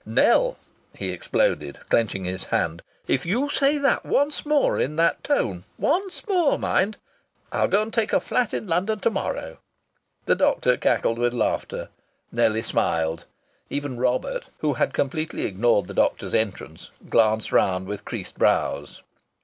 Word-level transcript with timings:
"Nell," 0.03 0.57
he 0.95 1.11
exploded, 1.11 1.79
clenching 1.89 2.25
his 2.25 2.45
hand. 2.45 2.81
"If 3.07 3.23
you 3.23 3.49
say 3.49 3.77
that 3.77 4.03
once 4.03 4.47
more 4.47 4.79
in 4.79 4.95
that 4.95 5.23
tone 5.23 5.63
once 5.77 6.27
more, 6.27 6.57
mind! 6.57 6.97
I'll 7.51 7.67
go 7.67 7.83
and 7.83 7.93
take 7.93 8.11
a 8.11 8.19
flat 8.19 8.51
in 8.51 8.65
London 8.65 8.99
to 9.01 9.11
morrow!" 9.11 9.59
The 10.25 10.33
doctor 10.33 10.75
crackled 10.75 11.19
with 11.19 11.35
laughter. 11.35 11.89
Nellie 12.31 12.63
smiled. 12.63 13.25
Even 13.69 13.95
Robert, 13.99 14.45
who 14.57 14.73
had 14.73 14.91
completely 14.91 15.45
ignored 15.45 15.85
the 15.85 15.93
doctor's 15.93 16.33
entrance, 16.33 16.89
glanced 17.07 17.51
round 17.51 17.85
with 17.85 18.03
creased 18.03 18.39
brows. 18.39 19.03